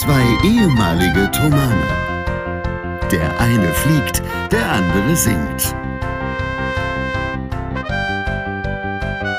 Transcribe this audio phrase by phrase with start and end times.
[0.00, 1.86] Zwei ehemalige Tomane.
[3.12, 5.74] Der eine fliegt, der andere singt.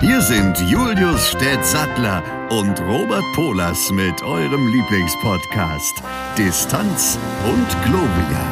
[0.01, 6.03] Hier sind Julius Städtsattler und Robert Polas mit eurem Lieblingspodcast
[6.37, 8.45] Distanz und Globia.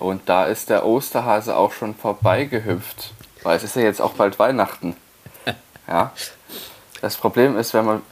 [0.00, 3.12] Und da ist der Osterhase auch schon vorbeigehüpft,
[3.44, 4.96] weil es ist ja jetzt auch bald Weihnachten.
[5.86, 6.12] Ja.
[7.00, 8.02] Das Problem ist, wenn man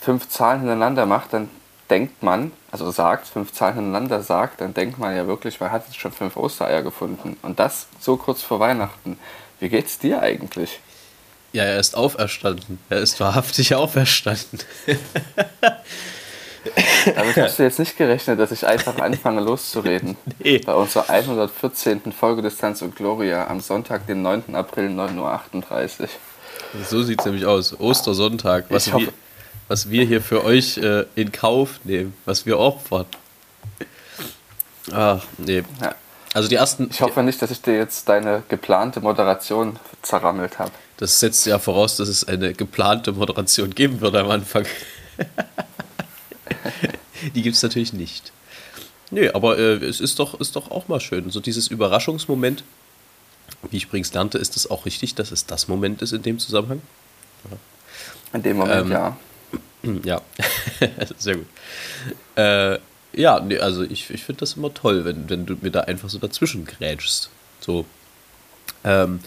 [0.00, 1.48] fünf Zahlen hintereinander macht, dann
[1.90, 5.86] denkt man, also sagt, fünf Zahlen hintereinander sagt, dann denkt man ja wirklich, man hat
[5.86, 7.36] jetzt schon fünf Ostereier gefunden.
[7.42, 9.18] Und das so kurz vor Weihnachten.
[9.60, 10.80] Wie geht's dir eigentlich?
[11.52, 12.78] Ja, er ist auferstanden.
[12.90, 14.60] Er ist wahrhaftig auferstanden.
[17.14, 20.16] Damit hast du jetzt nicht gerechnet, dass ich einfach anfange loszureden.
[20.40, 20.58] Nee.
[20.58, 22.12] Bei unserer 114.
[22.12, 24.54] Folge Distanz und Gloria am Sonntag, den 9.
[24.54, 26.08] April, 9.38 Uhr.
[26.88, 27.78] So sieht es nämlich aus.
[27.78, 28.66] Ostersonntag.
[28.68, 29.08] Was wir,
[29.68, 33.06] was wir hier für euch äh, in Kauf nehmen, was wir opfern.
[34.92, 35.62] Ach, nee.
[35.80, 35.94] Ja.
[36.34, 36.88] Also die ersten.
[36.90, 40.72] Ich hoffe nicht, dass ich dir jetzt deine geplante Moderation zerrammelt habe.
[40.98, 44.66] Das setzt ja voraus, dass es eine geplante Moderation geben wird am Anfang.
[47.34, 48.32] die gibt es natürlich nicht.
[49.10, 51.30] Nee, aber äh, es ist doch, ist doch auch mal schön.
[51.30, 52.62] So dieses Überraschungsmoment.
[53.70, 56.38] Wie ich übrigens lernte, ist es auch richtig, dass es das Moment ist in dem
[56.38, 56.80] Zusammenhang.
[57.50, 57.56] Ja.
[58.34, 59.16] In dem Moment, ähm, ja.
[60.04, 60.20] Ja,
[61.18, 61.46] sehr gut.
[62.34, 62.78] Äh,
[63.12, 66.08] ja, nee, also ich, ich finde das immer toll, wenn, wenn du mir da einfach
[66.08, 67.30] so dazwischen grätschst.
[67.60, 67.86] So.
[68.84, 69.20] Ähm,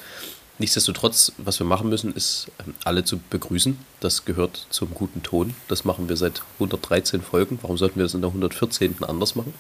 [0.59, 3.78] nichtsdestotrotz, was wir machen müssen, ist, ähm, alle zu begrüßen.
[4.02, 5.56] Das gehört zum guten Ton.
[5.68, 7.59] Das machen wir seit 113 Folgen.
[7.62, 9.04] Warum sollten wir das in der 114.
[9.04, 9.54] anders machen?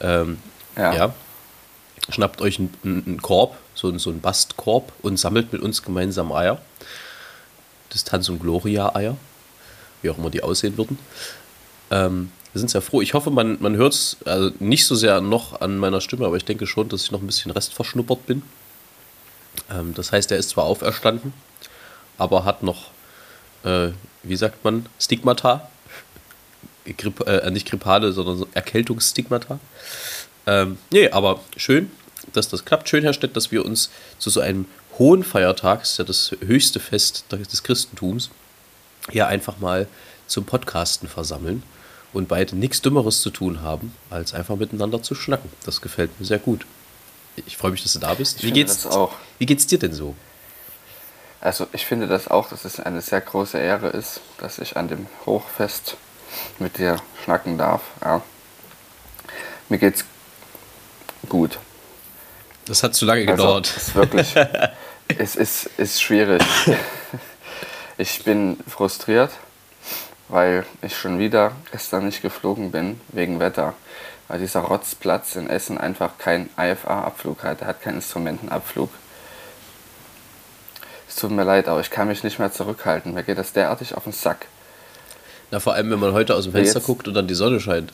[0.00, 0.38] Ähm,
[0.76, 0.94] ja.
[0.94, 1.14] ja.
[2.08, 6.60] Schnappt euch einen, einen Korb, so, so einen Bastkorb und sammelt mit uns gemeinsam Eier.
[7.92, 9.16] Distanz- und Gloria-Eier
[10.06, 10.98] wie auch immer die aussehen würden.
[11.90, 13.02] Ähm, wir sind sehr froh.
[13.02, 16.36] Ich hoffe, man, man hört es also nicht so sehr noch an meiner Stimme, aber
[16.36, 18.42] ich denke schon, dass ich noch ein bisschen restverschnuppert bin.
[19.70, 21.32] Ähm, das heißt, er ist zwar auferstanden,
[22.18, 22.90] aber hat noch,
[23.64, 23.88] äh,
[24.22, 25.68] wie sagt man, Stigmata.
[26.98, 29.58] Gripp, äh, nicht Grippale, sondern so Erkältungsstigmata.
[30.46, 31.90] Ähm, nee, aber schön,
[32.32, 32.88] dass das klappt.
[32.88, 34.66] Schön, Herr Stett, dass wir uns zu so einem
[34.98, 38.30] hohen Feiertag, das ist ja das höchste Fest des Christentums,
[39.10, 39.86] hier einfach mal
[40.26, 41.62] zum Podcasten versammeln
[42.12, 45.50] und beide nichts Dümmeres zu tun haben, als einfach miteinander zu schnacken.
[45.64, 46.66] Das gefällt mir sehr gut.
[47.44, 48.42] Ich freue mich, dass du da bist.
[48.42, 48.88] Wie geht's,
[49.38, 50.14] wie geht's dir denn so?
[51.40, 54.88] Also ich finde das auch, dass es eine sehr große Ehre ist, dass ich an
[54.88, 55.96] dem Hochfest
[56.58, 57.82] mit dir schnacken darf.
[58.02, 58.22] Ja.
[59.68, 60.04] Mir geht's
[61.28, 61.58] gut.
[62.66, 63.72] Das hat zu lange also, gedauert.
[63.76, 64.34] Es ist wirklich,
[65.18, 66.42] es ist, ist schwierig.
[67.98, 69.30] Ich bin frustriert,
[70.28, 73.72] weil ich schon wieder gestern nicht geflogen bin wegen Wetter.
[74.28, 77.62] Weil dieser Rotzplatz in Essen einfach keinen IFA-Abflug hat.
[77.62, 78.90] Er hat keinen Instrumentenabflug.
[81.08, 83.14] Es tut mir leid, aber ich kann mich nicht mehr zurückhalten.
[83.14, 84.46] Mir geht das derartig auf den Sack.
[85.50, 87.60] Na, vor allem, wenn man heute aus dem Fenster Jetzt, guckt und dann die Sonne
[87.60, 87.92] scheint.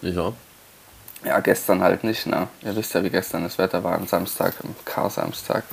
[0.00, 0.34] Nicht wahr?
[1.24, 2.48] Ja, gestern halt nicht, ne?
[2.62, 5.64] Ihr wisst ja, wie gestern das Wetter war am Samstag, am Kar-Samstag.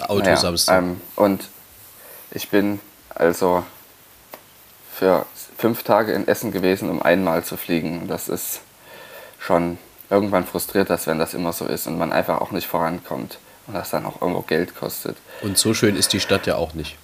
[0.00, 1.48] Autos naja, ähm, Und
[2.30, 2.80] ich bin
[3.14, 3.64] also
[4.92, 8.08] für fünf Tage in Essen gewesen, um einmal zu fliegen.
[8.08, 8.60] Das ist
[9.38, 9.78] schon
[10.08, 13.74] irgendwann frustriert, dass wenn das immer so ist und man einfach auch nicht vorankommt und
[13.74, 15.16] das dann auch irgendwo Geld kostet.
[15.42, 16.96] Und so schön ist die Stadt ja auch nicht.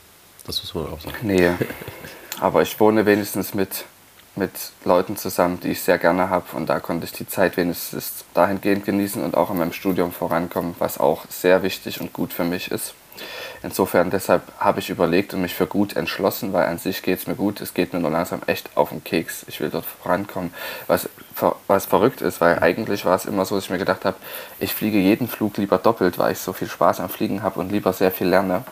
[0.46, 1.16] Das muss man auch sagen.
[1.22, 1.52] Nee,
[2.40, 3.84] aber ich wohne wenigstens mit,
[4.36, 4.52] mit
[4.84, 8.84] Leuten zusammen, die ich sehr gerne habe und da konnte ich die Zeit wenigstens dahingehend
[8.84, 12.70] genießen und auch in meinem Studium vorankommen, was auch sehr wichtig und gut für mich
[12.70, 12.94] ist.
[13.62, 17.26] Insofern deshalb habe ich überlegt und mich für gut entschlossen, weil an sich geht es
[17.26, 17.60] mir gut.
[17.60, 19.46] Es geht mir nur langsam echt auf den Keks.
[19.48, 20.52] Ich will dort vorankommen.
[20.86, 21.08] Was,
[21.66, 24.16] was verrückt ist, weil eigentlich war es immer so, dass ich mir gedacht habe,
[24.60, 27.72] ich fliege jeden Flug lieber doppelt, weil ich so viel Spaß am Fliegen habe und
[27.72, 28.64] lieber sehr viel lerne.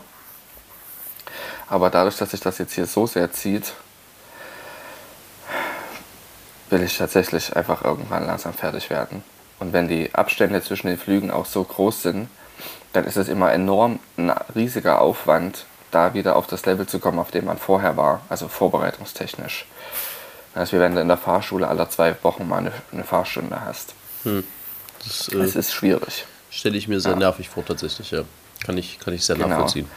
[1.68, 3.72] Aber dadurch, dass sich das jetzt hier so sehr zieht,
[6.70, 9.22] will ich tatsächlich einfach irgendwann langsam fertig werden.
[9.58, 12.28] Und wenn die Abstände zwischen den Flügen auch so groß sind,
[12.92, 17.18] dann ist es immer enorm ein riesiger Aufwand, da wieder auf das Level zu kommen,
[17.18, 19.66] auf dem man vorher war, also vorbereitungstechnisch.
[20.54, 23.94] Also wie wenn du in der Fahrschule alle zwei Wochen mal eine, eine Fahrstunde hast.
[24.22, 24.44] Hm.
[25.04, 26.26] Das, äh, es ist schwierig.
[26.50, 27.18] Stelle ich mir sehr ja.
[27.18, 28.22] nervig vor, tatsächlich, ja.
[28.64, 29.48] Kann ich, kann ich sehr genau.
[29.48, 29.88] nachvollziehen.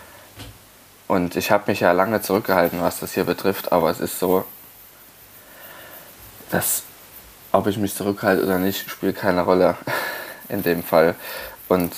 [1.07, 4.43] Und ich habe mich ja lange zurückgehalten, was das hier betrifft, aber es ist so,
[6.51, 6.83] dass
[7.51, 9.75] ob ich mich zurückhalte oder nicht, spielt keine Rolle
[10.49, 11.15] in dem Fall.
[11.67, 11.93] Und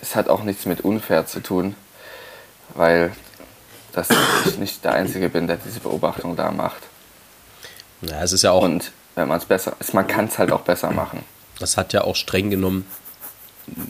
[0.00, 1.74] es hat auch nichts mit unfair zu tun,
[2.74, 3.12] weil
[3.92, 4.08] dass
[4.46, 6.82] ich nicht der Einzige bin, der diese Beobachtung da macht.
[8.02, 8.62] Ja, es ist ja auch.
[8.62, 11.24] Und wenn man es besser, man kann es halt auch besser machen.
[11.60, 12.86] Das hat ja auch streng genommen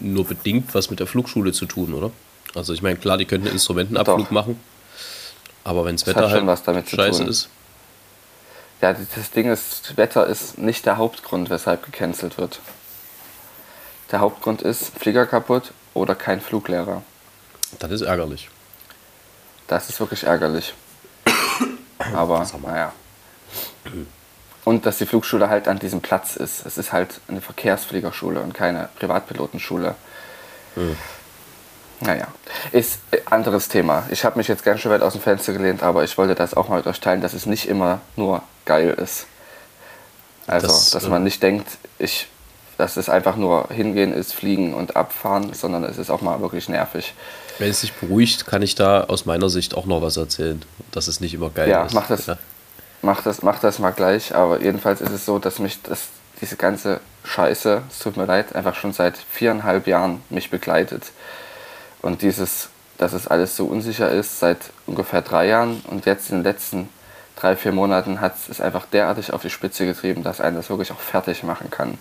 [0.00, 2.10] nur bedingt was mit der Flugschule zu tun, oder?
[2.54, 4.30] Also ich meine, klar, die könnten Instrumentenabflug Doch.
[4.30, 4.60] machen,
[5.64, 7.48] aber wenn das Das Wetter halt was damit scheiße ist,
[8.80, 12.60] Ja, das Ding ist, Wetter ist nicht der Hauptgrund, weshalb gecancelt wird.
[14.10, 17.02] Der Hauptgrund ist Flieger kaputt oder kein Fluglehrer.
[17.78, 18.50] das ist ärgerlich.
[19.66, 20.74] Das ist wirklich ärgerlich.
[22.14, 22.92] Aber naja.
[24.64, 26.66] Und dass die Flugschule halt an diesem Platz ist.
[26.66, 29.94] Es ist halt eine Verkehrsfliegerschule und keine Privatpilotenschule.
[32.00, 32.26] Naja,
[32.72, 34.04] ist ein anderes Thema.
[34.10, 36.54] Ich habe mich jetzt ganz schön weit aus dem Fenster gelehnt, aber ich wollte das
[36.54, 39.26] auch mal mit euch teilen, dass es nicht immer nur geil ist.
[40.46, 41.66] Also, Das, dass äh, man nicht denkt,
[41.98, 42.28] ich,
[42.76, 46.68] dass es einfach nur hingehen ist, fliegen und abfahren, sondern es ist auch mal wirklich
[46.68, 47.14] nervig.
[47.58, 50.60] Wenn es sich beruhigt, kann ich da aus meiner Sicht auch noch was erzählen,
[50.90, 51.94] dass es nicht immer geil Ja, ist.
[51.94, 52.26] mach das.
[52.26, 52.36] Ja.
[53.02, 56.04] Mach das, mach das mal gleich, aber jedenfalls ist es so, dass mich das,
[56.40, 61.04] diese ganze Scheiße, es tut mir leid, einfach schon seit viereinhalb Jahren mich begleitet.
[62.04, 62.68] Und dieses,
[62.98, 66.88] dass es alles so unsicher ist, seit ungefähr drei Jahren und jetzt in den letzten
[67.36, 70.92] drei, vier Monaten hat es einfach derartig auf die Spitze getrieben, dass einen das wirklich
[70.92, 71.96] auch fertig machen kann.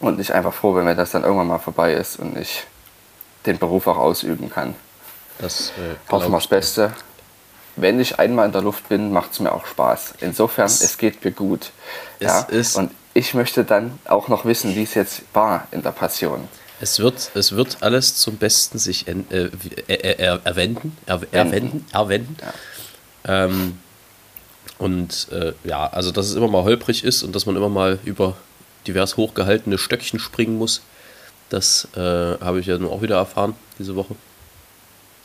[0.00, 2.64] Und ich einfach froh wenn das dann irgendwann mal vorbei ist und ich
[3.46, 4.74] den Beruf auch ausüben kann.
[5.38, 6.92] Das äh, Hoffen wir das Beste.
[7.76, 10.14] Wenn ich einmal in der Luft bin, macht es mir auch Spaß.
[10.20, 11.70] Insofern, Es- es, geht mir gut.
[12.18, 12.40] es Ja?
[12.42, 16.48] ist- Und ich möchte dann auch noch wissen, wie es jetzt war in der Passion.
[16.80, 19.50] Es wird, es wird alles zum Besten sich en, äh,
[19.86, 22.36] äh, äh, erwenden, er, erwenden, erwenden.
[23.24, 23.78] Ähm,
[24.78, 27.98] und äh, ja, also dass es immer mal holprig ist und dass man immer mal
[28.04, 28.34] über
[28.86, 30.80] divers hochgehaltene Stöckchen springen muss,
[31.50, 34.14] das äh, habe ich ja nun auch wieder erfahren diese Woche.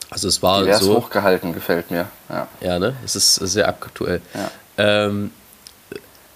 [0.10, 0.98] Also es war Divers so.
[0.98, 2.08] hochgehalten gefällt mir.
[2.28, 2.48] Ja.
[2.60, 2.96] Ja, ne?
[3.06, 4.22] Es ist sehr aktuell.
[4.34, 4.51] Ja.
[4.78, 5.31] Ähm,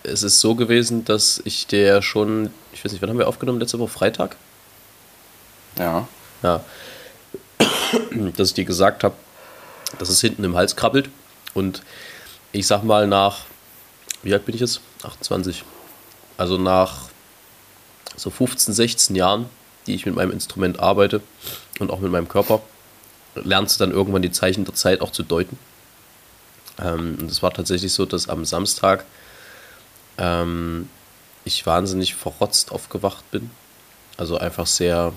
[0.04, 3.60] es ist so gewesen, dass ich der schon, ich weiß nicht, wann haben wir aufgenommen?
[3.60, 4.38] Letzte Woche Freitag?
[5.77, 6.07] Ja.
[6.44, 6.63] Ja.
[8.38, 9.16] Dass ich dir gesagt habe,
[9.98, 11.10] dass es hinten im Hals krabbelt.
[11.54, 11.81] Und
[12.51, 13.39] ich sag mal nach,
[14.21, 14.81] wie alt bin ich jetzt?
[15.04, 15.63] 28.
[16.38, 17.10] Also nach
[18.16, 19.50] so 15, 16 Jahren,
[19.88, 21.21] die ich mit meinem Instrument arbeite
[21.80, 22.62] und auch mit meinem Körper,
[23.36, 25.57] lernst du dann irgendwann die Zeichen der Zeit auch zu deuten.
[26.80, 29.06] Ähm, und es war tatsächlich so, dass am Samstag
[30.18, 30.89] ähm,
[31.45, 33.50] ich wahnsinnig verrotzt aufgewacht bin.
[34.18, 35.13] Also einfach sehr.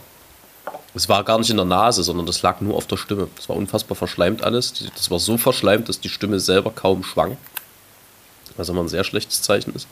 [0.94, 3.28] Es war gar nicht in der Nase, sondern das lag nur auf der Stimme.
[3.36, 4.90] Das war unfassbar verschleimt alles.
[4.94, 7.38] Das war so verschleimt, dass die Stimme selber kaum schwang.
[8.56, 9.86] Was immer ein sehr schlechtes Zeichen ist.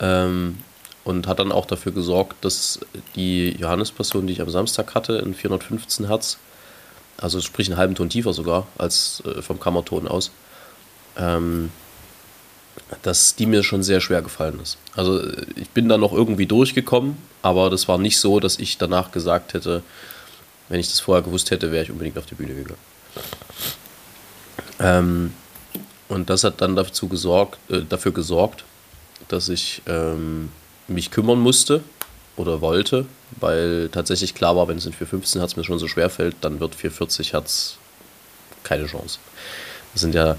[0.00, 0.58] Ähm,
[1.04, 2.80] und hat dann auch dafür gesorgt, dass
[3.16, 6.36] die Johannespassion, die ich am Samstag hatte, in 415 Hertz,
[7.16, 10.30] also sprich einen halben Ton tiefer sogar als äh, vom Kammerton aus,
[11.16, 11.70] ähm,
[13.02, 14.78] dass die mir schon sehr schwer gefallen ist.
[14.94, 18.78] Also äh, ich bin da noch irgendwie durchgekommen, aber das war nicht so, dass ich
[18.78, 19.82] danach gesagt hätte,
[20.68, 22.78] wenn ich das vorher gewusst hätte, wäre ich unbedingt auf die Bühne gegangen.
[24.80, 25.32] Ähm,
[26.08, 28.64] und das hat dann dazu gesorgt, äh, dafür gesorgt,
[29.28, 30.50] dass ich ähm,
[30.86, 31.82] mich kümmern musste
[32.36, 33.06] oder wollte,
[33.40, 36.60] weil tatsächlich klar war, wenn es in 415 Hertz mir schon so schwer fällt, dann
[36.60, 37.76] wird 440 Hertz
[38.62, 39.18] keine Chance.
[39.92, 40.36] Das sind ja,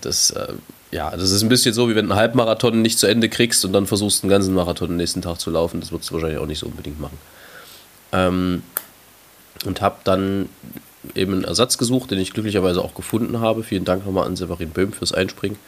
[0.00, 0.54] das, äh,
[0.94, 3.64] ja, das ist ein bisschen so, wie wenn du einen Halbmarathon nicht zu Ende kriegst
[3.64, 5.80] und dann versuchst, einen ganzen Marathon den nächsten Tag zu laufen.
[5.80, 7.18] Das würdest du wahrscheinlich auch nicht so unbedingt machen.
[8.12, 8.62] Ähm,
[9.64, 10.48] und habe dann
[11.16, 13.64] eben einen Ersatz gesucht, den ich glücklicherweise auch gefunden habe.
[13.64, 15.58] Vielen Dank nochmal an Severin Böhm fürs Einspringen.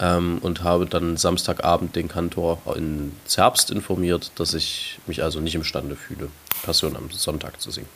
[0.00, 5.54] Ähm, und habe dann Samstagabend den Kantor in Zerbst informiert, dass ich mich also nicht
[5.54, 6.30] imstande fühle,
[6.64, 7.88] Passion am Sonntag zu singen.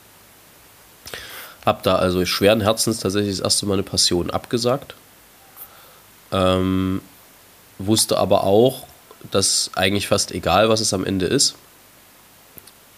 [1.67, 4.95] Hab da also schweren Herzens tatsächlich das erste Mal eine Passion abgesagt.
[6.33, 7.03] Ähm,
[7.79, 8.87] wusste aber auch,
[9.31, 11.55] dass eigentlich fast egal, was es am Ende ist,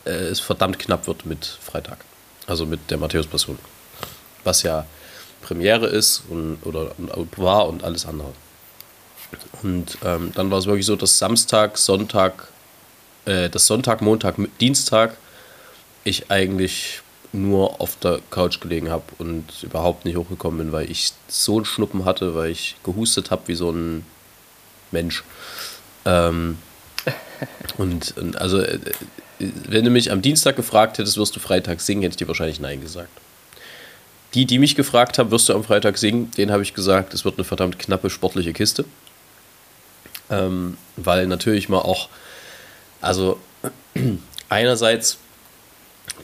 [0.05, 1.99] äh, es verdammt knapp wird mit Freitag.
[2.47, 3.59] Also mit der Matthäus-Passion.
[4.45, 4.87] Was ja
[5.43, 8.33] Premiere ist und, oder und war und alles andere.
[9.63, 12.49] Und ähm, dann war es wirklich so, dass Samstag, Sonntag,
[13.25, 15.17] äh, das Sonntag, Montag, Dienstag
[16.05, 17.01] ich eigentlich
[17.35, 21.65] nur auf der Couch gelegen habe und überhaupt nicht hochgekommen bin, weil ich so einen
[21.65, 24.07] Schnuppen hatte, weil ich gehustet habe wie so ein
[24.93, 25.25] Mensch.
[26.05, 26.59] Ähm,
[27.77, 28.79] und, und also, äh,
[29.39, 32.61] wenn du mich am Dienstag gefragt hättest, wirst du Freitag singen, hätte ich dir wahrscheinlich
[32.61, 33.11] Nein gesagt.
[34.35, 37.25] Die, die mich gefragt haben, wirst du am Freitag singen, denen habe ich gesagt, es
[37.25, 38.85] wird eine verdammt knappe sportliche Kiste.
[40.31, 42.09] Ähm, weil natürlich mal auch,
[43.01, 43.39] also
[44.49, 45.19] einerseits,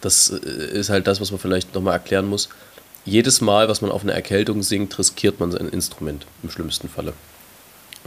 [0.01, 2.49] das äh, ist halt das, was man vielleicht nochmal erklären muss,
[3.05, 7.15] jedes Mal, was man auf eine Erkältung singt, riskiert man sein Instrument im schlimmsten Falle.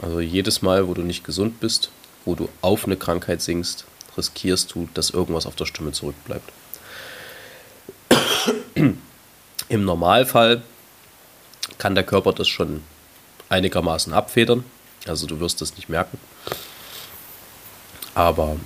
[0.01, 1.89] Also jedes Mal, wo du nicht gesund bist,
[2.25, 3.85] wo du auf eine Krankheit singst,
[4.17, 6.51] riskierst du, dass irgendwas auf der Stimme zurückbleibt.
[8.75, 10.61] Im Normalfall
[11.77, 12.83] kann der Körper das schon
[13.49, 14.63] einigermaßen abfedern.
[15.07, 16.17] Also du wirst das nicht merken.
[18.15, 18.57] Aber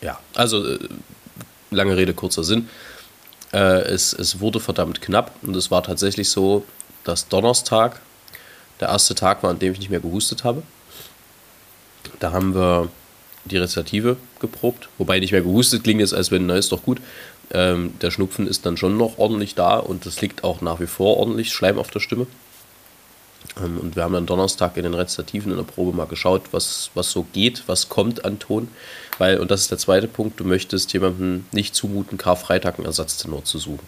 [0.00, 0.78] ja, also äh,
[1.70, 2.68] lange Rede, kurzer Sinn.
[3.52, 6.64] Äh, es, es wurde verdammt knapp und es war tatsächlich so,
[7.04, 8.00] dass Donnerstag
[8.80, 10.62] der erste Tag war, an dem ich nicht mehr gehustet habe.
[12.20, 12.88] Da haben wir
[13.44, 17.00] die Rezitative geprobt, wobei nicht mehr gehustet klingt jetzt, als wenn, na ist doch gut.
[17.52, 20.86] Ähm, der Schnupfen ist dann schon noch ordentlich da und es liegt auch nach wie
[20.86, 22.26] vor ordentlich Schleim auf der Stimme.
[23.62, 26.90] Ähm, und wir haben dann Donnerstag in den Rezitativen in der Probe mal geschaut, was,
[26.94, 28.68] was so geht, was kommt an Ton.
[29.18, 33.44] Weil, und das ist der zweite Punkt, du möchtest jemandem nicht zumuten, Karfreitag einen Ersatztenor
[33.44, 33.86] zu suchen.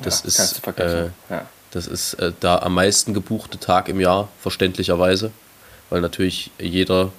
[0.00, 1.48] Das ja, ist, äh, ja.
[1.70, 5.32] das ist äh, der am meisten gebuchte Tag im Jahr, verständlicherweise.
[5.88, 7.10] Weil natürlich jeder,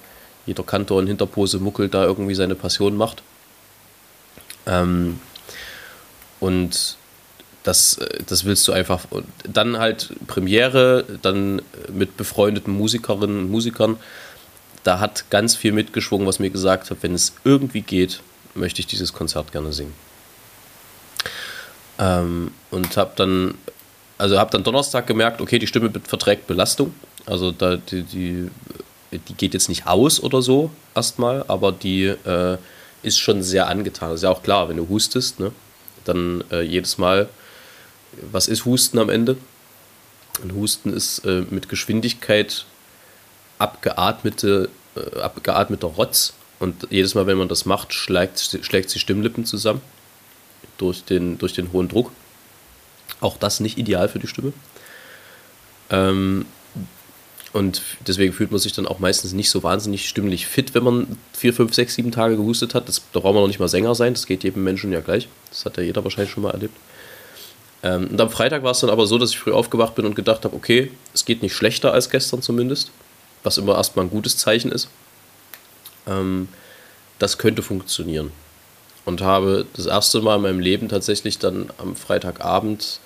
[0.46, 3.24] jeder Kantor in Hinterpose muckelt da irgendwie seine Passion macht.
[4.66, 5.20] Ähm,
[6.40, 6.98] und
[7.68, 9.06] das, äh, das willst du einfach.
[9.10, 13.98] Und dann halt Premiere, dann mit befreundeten Musikerinnen und Musikern.
[14.84, 18.22] Da hat ganz viel mitgeschwungen, was mir gesagt hat, wenn es irgendwie geht,
[18.56, 19.94] möchte ich dieses Konzert gerne singen.
[22.00, 23.56] Ähm, und habe dann,
[24.18, 26.94] also habe dann Donnerstag gemerkt, okay, die Stimme verträgt Belastung.
[27.26, 28.50] Also da, die, die,
[29.12, 32.58] die geht jetzt nicht aus oder so erstmal, aber die äh,
[33.04, 34.12] ist schon sehr angetan.
[34.12, 35.52] Das ist ja auch klar, wenn du hustest, ne,
[36.06, 37.28] dann äh, jedes Mal
[38.32, 39.38] was ist Husten am Ende?
[40.42, 42.66] Und Husten ist äh, mit Geschwindigkeit
[43.58, 46.34] abgeatmete, äh, abgeatmeter Rotz.
[46.60, 49.82] Und jedes Mal, wenn man das macht, schlägt, schlägt die Stimmlippen zusammen
[50.78, 52.12] durch den, durch den hohen Druck.
[53.20, 54.54] Auch das nicht ideal für die Stimme.
[55.90, 56.46] Ähm,
[57.54, 61.18] und deswegen fühlt man sich dann auch meistens nicht so wahnsinnig stimmlich fit, wenn man
[61.34, 62.88] vier, fünf, sechs, sieben Tage gehustet hat.
[62.88, 65.28] Das, da braucht man noch nicht mal Sänger sein, das geht jedem Menschen ja gleich.
[65.50, 66.76] Das hat ja jeder wahrscheinlich schon mal erlebt.
[67.88, 70.16] Ähm, und am Freitag war es dann aber so, dass ich früh aufgewacht bin und
[70.16, 72.92] gedacht habe, okay, es geht nicht schlechter als gestern zumindest,
[73.44, 74.90] was immer erstmal ein gutes Zeichen ist.
[76.06, 76.50] Ähm,
[77.18, 78.32] das könnte funktionieren.
[79.06, 83.00] Und habe das erste Mal in meinem Leben tatsächlich dann am Freitagabend,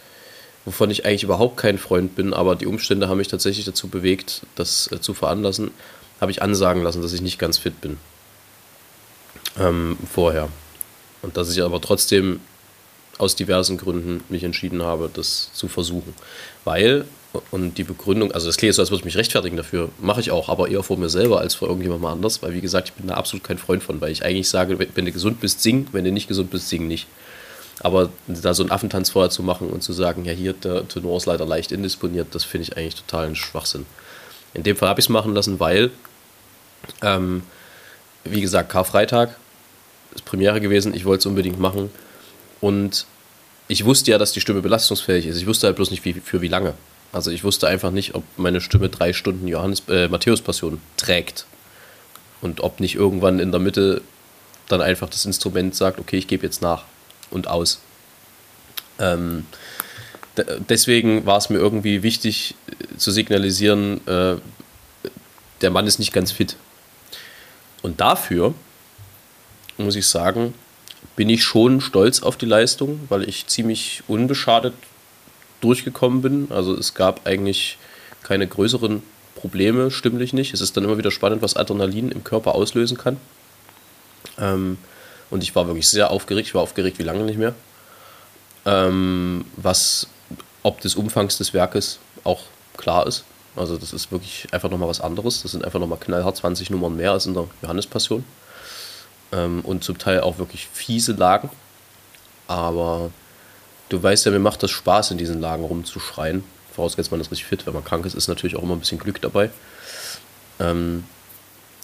[0.66, 4.42] wovon ich eigentlich überhaupt kein Freund bin, aber die Umstände haben mich tatsächlich dazu bewegt,
[4.56, 5.72] das äh, zu veranlassen,
[6.20, 7.98] habe ich ansagen lassen, dass ich nicht ganz fit bin.
[9.60, 10.50] Ähm, vorher.
[11.22, 12.40] Und dass ich aber trotzdem
[13.22, 16.14] aus diversen Gründen mich entschieden habe, das zu versuchen.
[16.64, 17.06] Weil,
[17.52, 20.32] und die Begründung, also das klingt so, als würde ich mich rechtfertigen dafür, mache ich
[20.32, 23.08] auch, aber eher vor mir selber als vor irgendjemandem anders, weil wie gesagt, ich bin
[23.08, 26.04] da absolut kein Freund von, weil ich eigentlich sage, wenn du gesund bist, sing, wenn
[26.04, 27.08] du nicht gesund bist, sing nicht.
[27.84, 31.18] Aber da so einen Affentanz vorher zu machen und zu sagen, ja, hier, der Tenor
[31.18, 33.86] ist leider leicht indisponiert, das finde ich eigentlich total ein Schwachsinn.
[34.54, 35.92] In dem Fall habe ich es machen lassen, weil,
[37.02, 37.44] ähm,
[38.24, 39.36] wie gesagt, Karfreitag
[40.14, 41.90] ist Premiere gewesen, ich wollte es unbedingt machen.
[42.60, 43.08] Und
[43.72, 45.38] ich wusste ja, dass die Stimme belastungsfähig ist.
[45.38, 46.74] Ich wusste halt bloß nicht, wie, für wie lange.
[47.14, 51.46] Also ich wusste einfach nicht, ob meine Stimme drei Stunden Johannes, äh, Matthäus-Passion trägt.
[52.42, 54.02] Und ob nicht irgendwann in der Mitte
[54.68, 56.84] dann einfach das Instrument sagt, okay, ich gebe jetzt nach
[57.30, 57.80] und aus.
[59.00, 59.46] Ähm,
[60.68, 64.36] deswegen war es mir irgendwie wichtig äh, zu signalisieren, äh,
[65.62, 66.58] der Mann ist nicht ganz fit.
[67.84, 68.54] Und dafür,
[69.78, 70.54] muss ich sagen,
[71.22, 74.74] bin ich schon stolz auf die Leistung, weil ich ziemlich unbeschadet
[75.60, 76.48] durchgekommen bin.
[76.50, 77.78] Also es gab eigentlich
[78.24, 79.04] keine größeren
[79.36, 80.52] Probleme, stimmlich nicht.
[80.52, 83.18] Es ist dann immer wieder spannend, was Adrenalin im Körper auslösen kann.
[84.40, 84.80] Ähm,
[85.30, 86.48] und ich war wirklich sehr aufgeregt.
[86.48, 87.54] Ich war aufgeregt wie lange nicht mehr.
[88.66, 90.08] Ähm, was
[90.64, 92.42] ob des Umfangs des Werkes auch
[92.78, 93.26] klar ist.
[93.56, 95.44] Also das ist wirklich einfach nochmal was anderes.
[95.44, 98.24] Das sind einfach nochmal knallhart 20 Nummern mehr als in der Johannespassion
[99.32, 101.50] ähm, und zum Teil auch wirklich fiese Lagen.
[102.48, 103.12] Aber
[103.90, 106.44] du weißt ja, mir macht das Spaß, in diesen Lagen rumzuschreien.
[106.74, 107.66] Vorausgesetzt, man ist richtig fit.
[107.66, 109.50] Wenn man krank ist, ist natürlich auch immer ein bisschen Glück dabei.
[110.60, 111.04] Ähm,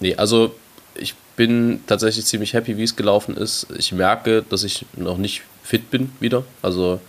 [0.00, 0.54] nee, also
[0.94, 3.66] ich bin tatsächlich ziemlich happy, wie es gelaufen ist.
[3.76, 6.44] Ich merke, dass ich noch nicht fit bin wieder.
[6.62, 7.00] Also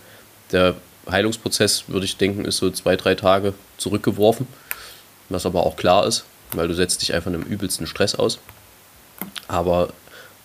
[0.52, 0.74] der
[1.10, 4.46] Heilungsprozess, würde ich denken, ist so zwei, drei Tage zurückgeworfen.
[5.28, 8.38] Was aber auch klar ist, weil du setzt dich einfach einem übelsten Stress aus.
[9.48, 9.90] Aber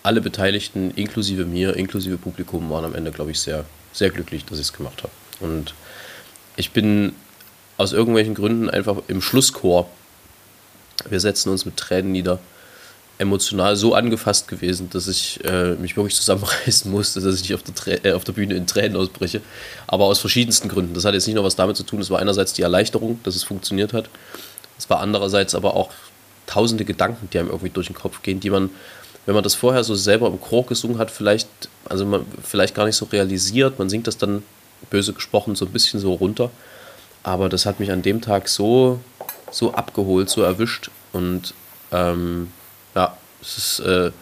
[0.06, 4.58] alle Beteiligten, inklusive mir, inklusive Publikum, waren am Ende, glaube ich, sehr, sehr glücklich, dass
[4.58, 5.12] ich es gemacht habe.
[5.40, 5.74] Und
[6.56, 7.12] ich bin
[7.76, 9.90] aus irgendwelchen Gründen einfach im Schlusschor.
[11.08, 12.38] Wir setzen uns mit Tränen nieder.
[13.18, 17.62] emotional so angefasst gewesen, dass ich äh, mich wirklich zusammenreißen musste, dass ich nicht auf
[17.62, 19.40] der, äh, auf der Bühne in Tränen ausbreche.
[19.86, 20.92] Aber aus verschiedensten Gründen.
[20.92, 23.34] Das hat jetzt nicht nur was damit zu tun, es war einerseits die Erleichterung, dass
[23.34, 24.10] es funktioniert hat.
[24.78, 25.90] Es war andererseits aber auch
[26.46, 28.70] tausende Gedanken, die einem irgendwie durch den Kopf gehen, die man,
[29.26, 31.48] wenn man das vorher so selber im Chor gesungen hat, vielleicht,
[31.84, 33.78] also man vielleicht gar nicht so realisiert.
[33.78, 34.42] Man singt das dann
[34.88, 36.50] böse gesprochen so ein bisschen so runter.
[37.24, 39.00] Aber das hat mich an dem Tag so,
[39.50, 40.90] so abgeholt, so erwischt.
[41.12, 41.54] Und
[41.90, 42.52] ähm,
[42.94, 44.12] ja, es ist äh,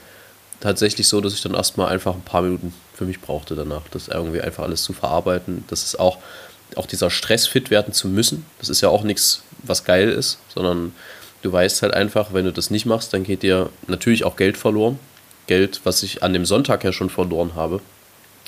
[0.60, 4.08] tatsächlich so, dass ich dann erstmal einfach ein paar Minuten für mich brauchte danach, das
[4.08, 5.64] irgendwie einfach alles zu verarbeiten.
[5.68, 6.18] Das ist auch,
[6.76, 8.46] auch dieser Stress, fit werden zu müssen.
[8.58, 10.94] Das ist ja auch nichts, was geil ist, sondern
[11.44, 14.56] du weißt halt einfach, wenn du das nicht machst, dann geht dir natürlich auch Geld
[14.56, 14.98] verloren.
[15.46, 17.80] Geld, was ich an dem Sonntag ja schon verloren habe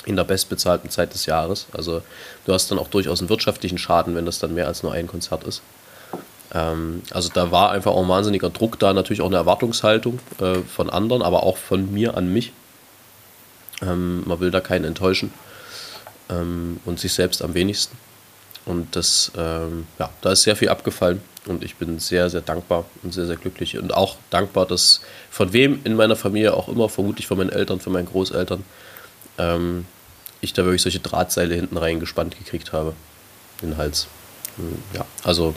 [0.05, 1.67] in der bestbezahlten Zeit des Jahres.
[1.73, 2.01] Also
[2.45, 5.05] du hast dann auch durchaus einen wirtschaftlichen Schaden, wenn das dann mehr als nur ein
[5.05, 5.61] Konzert ist.
[6.53, 10.55] Ähm, also da war einfach auch ein wahnsinniger Druck da, natürlich auch eine Erwartungshaltung äh,
[10.63, 12.51] von anderen, aber auch von mir an mich.
[13.83, 15.31] Ähm, man will da keinen enttäuschen
[16.29, 17.95] ähm, und sich selbst am wenigsten.
[18.67, 22.83] Und das, ähm, ja, da ist sehr viel abgefallen und ich bin sehr, sehr dankbar
[23.01, 24.99] und sehr, sehr glücklich und auch dankbar, dass
[25.31, 28.65] von wem in meiner Familie auch immer, vermutlich von meinen Eltern, von meinen Großeltern,
[29.37, 29.85] ähm,
[30.41, 32.93] ich da wirklich solche Drahtseile hinten reingespannt gekriegt habe.
[33.61, 34.07] In den Hals.
[34.93, 35.55] Ja, also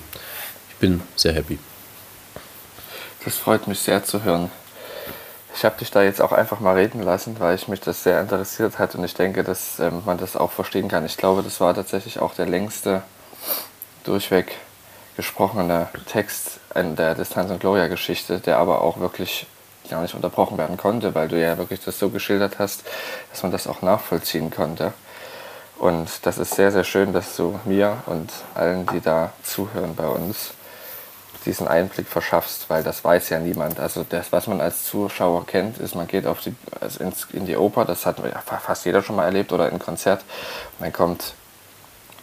[0.70, 1.58] ich bin sehr happy.
[3.24, 4.50] Das freut mich sehr zu hören.
[5.54, 8.20] Ich habe dich da jetzt auch einfach mal reden lassen, weil ich mich das sehr
[8.20, 11.04] interessiert hat und ich denke, dass ähm, man das auch verstehen kann.
[11.04, 13.02] Ich glaube, das war tatsächlich auch der längste
[14.04, 14.56] durchweg
[15.16, 19.46] gesprochene Text in der Distanz- und Gloria-Geschichte, der aber auch wirklich
[19.90, 22.84] gar nicht unterbrochen werden konnte, weil du ja wirklich das so geschildert hast,
[23.30, 24.92] dass man das auch nachvollziehen konnte.
[25.78, 30.06] Und das ist sehr, sehr schön, dass du mir und allen, die da zuhören bei
[30.06, 30.52] uns,
[31.46, 33.80] diesen Einblick verschaffst, weil das weiß ja niemand.
[33.80, 37.46] Also das, was man als Zuschauer kennt, ist, man geht auf die, also ins, in
[37.46, 40.24] die Oper, das hat ja fast jeder schon mal erlebt, oder in ein Konzert.
[40.78, 41.34] Dann kommt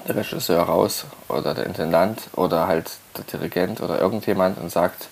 [0.08, 5.08] der Regisseur raus oder der Intendant oder halt der Dirigent oder irgendjemand und sagt,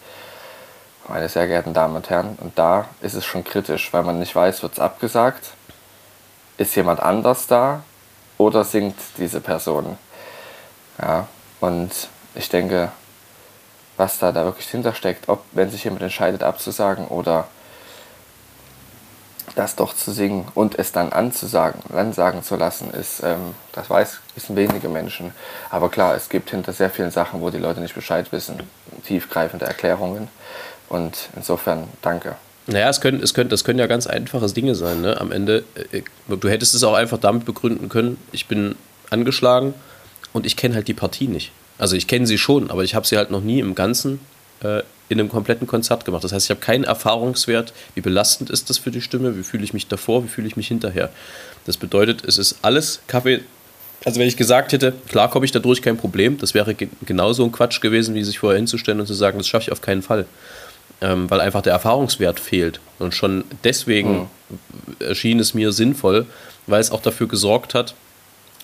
[1.07, 2.37] meine sehr geehrten Damen und Herren.
[2.41, 5.51] Und da ist es schon kritisch, weil man nicht weiß, wird es abgesagt,
[6.57, 7.83] ist jemand anders da
[8.37, 9.97] oder singt diese Person.
[11.01, 11.27] Ja,
[11.59, 11.91] und
[12.35, 12.91] ich denke,
[13.97, 17.47] was da, da wirklich hintersteckt, ob wenn sich jemand entscheidet abzusagen oder
[19.55, 23.89] das doch zu singen und es dann anzusagen, dann sagen zu lassen, ist, ähm, das
[23.89, 25.31] weiß, wissen wenige Menschen.
[25.69, 28.61] Aber klar, es gibt hinter sehr vielen Sachen, wo die Leute nicht Bescheid wissen,
[29.05, 30.27] tiefgreifende Erklärungen.
[30.89, 32.35] Und insofern danke.
[32.67, 35.01] Naja, es können, es können, das können ja ganz einfache Dinge sein.
[35.01, 35.19] Ne?
[35.21, 38.75] Am Ende, äh, du hättest es auch einfach damit begründen können, ich bin
[39.09, 39.73] angeschlagen
[40.33, 41.51] und ich kenne halt die Partie nicht.
[41.77, 44.19] Also ich kenne sie schon, aber ich habe sie halt noch nie im Ganzen
[44.63, 46.23] äh, in einem kompletten Konzert gemacht.
[46.23, 49.63] Das heißt, ich habe keinen Erfahrungswert, wie belastend ist das für die Stimme, wie fühle
[49.63, 51.09] ich mich davor, wie fühle ich mich hinterher.
[51.65, 53.41] Das bedeutet, es ist alles Kaffee.
[54.03, 57.43] Also wenn ich gesagt hätte, klar komme ich dadurch kein Problem, das wäre ge genauso
[57.43, 60.01] ein Quatsch gewesen, wie sich vorher hinzustellen und zu sagen, das schaffe ich auf keinen
[60.01, 60.25] Fall
[61.01, 62.79] ähm, weil einfach der Erfahrungswert fehlt.
[62.99, 64.57] Und schon deswegen mhm.
[64.99, 66.25] erschien es mir sinnvoll,
[66.67, 67.95] weil es auch dafür gesorgt hat,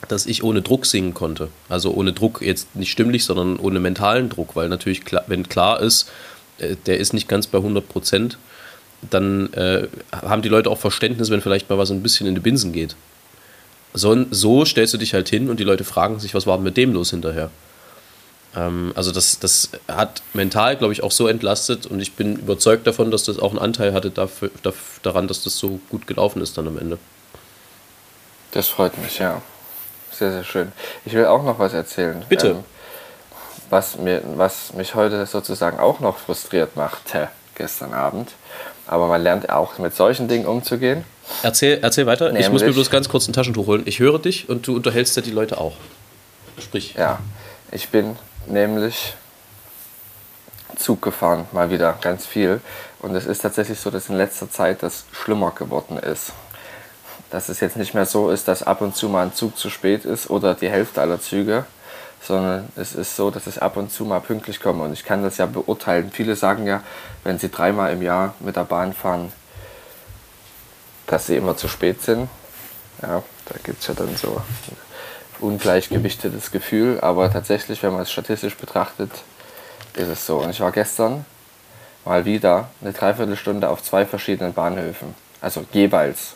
[0.07, 1.49] dass ich ohne Druck singen konnte.
[1.69, 5.79] Also ohne Druck jetzt nicht stimmlich, sondern ohne mentalen Druck, weil natürlich, klar, wenn klar
[5.81, 6.09] ist,
[6.57, 8.37] äh, der ist nicht ganz bei 100 Prozent,
[9.09, 12.41] dann äh, haben die Leute auch Verständnis, wenn vielleicht mal was ein bisschen in die
[12.41, 12.95] Binsen geht.
[13.93, 16.63] So, so stellst du dich halt hin und die Leute fragen sich, was war denn
[16.63, 17.49] mit dem los hinterher?
[18.55, 22.87] Ähm, also das, das hat mental, glaube ich, auch so entlastet und ich bin überzeugt
[22.87, 24.51] davon, dass das auch einen Anteil hatte dafür,
[25.01, 26.97] daran, dass das so gut gelaufen ist dann am Ende.
[28.51, 29.41] Das freut mich, ja.
[30.11, 30.71] Sehr, sehr schön.
[31.05, 32.23] Ich will auch noch was erzählen.
[32.27, 32.47] Bitte.
[32.49, 32.63] Ähm,
[33.69, 38.31] was, mir, was mich heute sozusagen auch noch frustriert machte gestern Abend.
[38.87, 41.05] Aber man lernt auch mit solchen Dingen umzugehen.
[41.43, 42.25] Erzähl, erzähl weiter.
[42.25, 43.83] Nämlich, ich muss mir bloß ganz kurz ein Taschentuch holen.
[43.85, 45.73] Ich höre dich und du unterhältst ja die Leute auch.
[46.59, 46.95] Sprich.
[46.95, 47.19] Ja,
[47.71, 49.13] ich bin nämlich
[50.75, 52.59] Zug gefahren, mal wieder ganz viel.
[52.99, 56.33] Und es ist tatsächlich so, dass in letzter Zeit das schlimmer geworden ist.
[57.31, 59.69] Dass es jetzt nicht mehr so ist, dass ab und zu mal ein Zug zu
[59.69, 61.65] spät ist oder die Hälfte aller Züge,
[62.21, 64.83] sondern es ist so, dass ich ab und zu mal pünktlich komme.
[64.83, 66.11] Und ich kann das ja beurteilen.
[66.11, 66.83] Viele sagen ja,
[67.23, 69.31] wenn sie dreimal im Jahr mit der Bahn fahren,
[71.07, 72.29] dass sie immer zu spät sind.
[73.01, 74.41] Ja, da gibt es ja dann so
[75.39, 79.11] ungleichgewichtetes Gefühl, aber tatsächlich, wenn man es statistisch betrachtet,
[79.95, 80.37] ist es so.
[80.37, 81.25] Und ich war gestern
[82.05, 86.35] mal wieder eine Dreiviertelstunde auf zwei verschiedenen Bahnhöfen, also jeweils.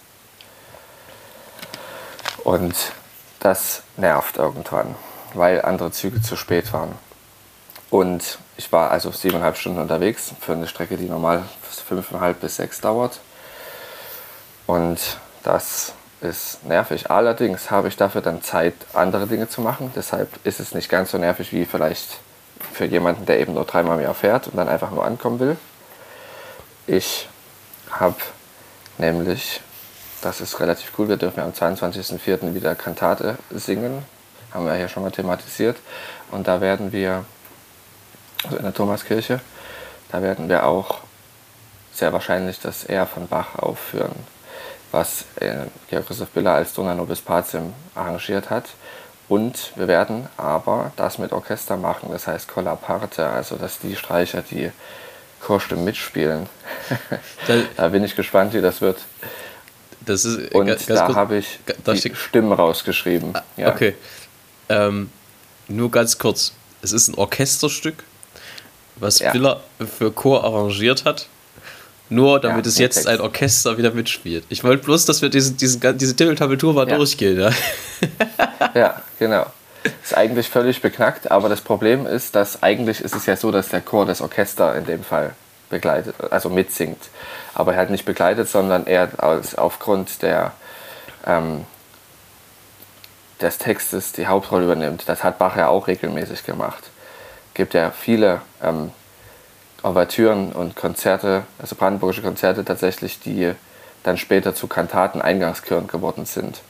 [2.46, 2.76] Und
[3.40, 4.96] das nervt irgendwann,
[5.34, 6.94] weil andere Züge zu spät waren.
[7.90, 12.80] Und ich war also siebeneinhalb Stunden unterwegs für eine Strecke, die normal fünfeinhalb bis sechs
[12.80, 13.20] dauert.
[14.68, 15.00] Und
[15.44, 17.10] das ist nervig.
[17.10, 19.92] Allerdings habe ich dafür dann Zeit, andere Dinge zu machen.
[19.96, 22.20] Deshalb ist es nicht ganz so nervig wie vielleicht
[22.74, 25.58] für jemanden, der eben nur dreimal im Jahr fährt und dann einfach nur ankommen will.
[26.88, 27.28] Ich
[27.90, 28.16] habe
[28.98, 29.62] nämlich,
[30.26, 32.56] das ist relativ cool, wir dürfen ja am 22.04.
[32.56, 34.04] wieder Kantate singen.
[34.52, 35.78] Haben wir ja schon mal thematisiert.
[36.32, 37.26] Und da werden wir,
[38.44, 39.40] also in der Thomaskirche,
[40.12, 41.02] da werden wir auch
[41.94, 44.16] sehr wahrscheinlich das R von Bach aufführen,
[44.92, 48.66] was äh, Georg Christoph Biller als Dona Nobis Pacem arrangiert hat.
[49.28, 53.96] Und wir werden aber das mit Orchester machen, das heißt Colla Parte, also dass die
[53.96, 54.72] Streicher die
[55.40, 56.48] Chorstimmen mitspielen.
[57.78, 58.98] Da, bin ich gespannt, wie das wird.
[60.06, 63.36] Das ist, Und da habe ich die Stimmen rausgeschrieben.
[63.36, 63.74] Ah, ja.
[63.74, 63.96] Okay.
[64.70, 65.10] Ähm,
[65.68, 66.54] nur ganz kurz.
[66.82, 68.04] Es ist ein Orchesterstück,
[68.98, 69.32] was ja.
[69.32, 69.62] Biller
[69.98, 71.28] für Chor arrangiert hat.
[72.10, 73.08] Nur damit ja, es jetzt Text.
[73.08, 74.44] ein Orchester wieder mitspielt.
[74.50, 76.98] Ich wollte bloß, dass wir diesen, diesen, diese Titeltabeltur mal ja.
[76.98, 77.40] durchgehen.
[77.40, 77.50] Ja?
[78.76, 79.48] ja, genau.
[80.04, 83.70] Ist eigentlich völlig beknackt, aber das Problem ist, dass eigentlich ist es ja so, dass
[83.70, 85.34] der Chor das Orchester in dem Fall
[85.70, 87.10] begleitet, also mitsingt.
[87.54, 90.54] Aber er hat nicht begleitet, sondern er als, aufgrund der,
[91.26, 91.66] ähm,
[93.42, 95.04] des Textes die Hauptrolle übernimmt.
[95.08, 96.84] Das hat Bach ja auch regelmäßig gemacht.
[97.54, 98.92] Gibt ja viele ähm,
[99.84, 103.54] Ouvertüren und Konzerte, also brandenburgische Konzerte tatsächlich, die
[104.04, 106.62] dann später zu Kantaten Eingangschören geworden sind.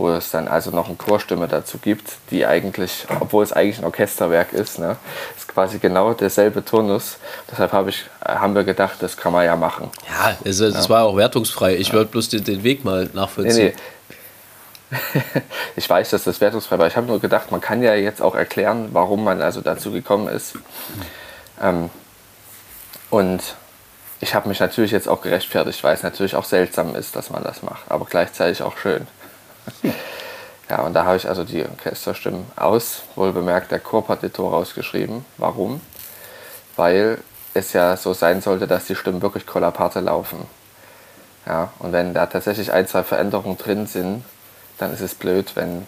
[0.00, 3.84] Wo es dann also noch eine Chorstimme dazu gibt, die eigentlich, obwohl es eigentlich ein
[3.84, 4.96] Orchesterwerk ist, ne,
[5.36, 7.18] ist quasi genau derselbe Turnus.
[7.50, 9.90] Deshalb hab ich, haben wir gedacht, das kann man ja machen.
[10.08, 10.88] Ja, das ja.
[10.88, 11.76] war auch wertungsfrei.
[11.76, 11.94] Ich ja.
[11.96, 13.74] wollte bloß den, den, Weg mal nachvollziehen.
[14.90, 14.98] Nee,
[15.34, 15.42] nee.
[15.76, 16.86] ich weiß, dass das wertungsfrei war.
[16.86, 20.28] Ich habe nur gedacht, man kann ja jetzt auch erklären, warum man also dazu gekommen
[20.28, 20.54] ist.
[21.60, 21.90] Ähm,
[23.10, 23.42] und
[24.20, 27.44] ich habe mich natürlich jetzt auch gerechtfertigt, weil es natürlich auch seltsam ist, dass man
[27.44, 29.06] das macht, aber gleichzeitig auch schön.
[30.68, 35.24] Ja, und da habe ich also die Orchesterstimmen aus, wohl bemerkt, der Chorpartitur rausgeschrieben.
[35.36, 35.80] Warum?
[36.76, 37.18] Weil
[37.54, 40.46] es ja so sein sollte, dass die Stimmen wirklich kollaparte laufen.
[41.46, 44.24] Ja, und wenn da tatsächlich ein, zwei Veränderungen drin sind,
[44.78, 45.86] dann ist es blöd, wenn